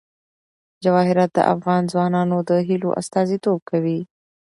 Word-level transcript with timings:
جواهرات 0.83 1.31
د 1.35 1.39
افغان 1.53 1.81
ځوانانو 1.91 2.37
د 2.49 2.51
هیلو 2.67 2.89
استازیتوب 3.01 3.59
کوي. 3.69 3.99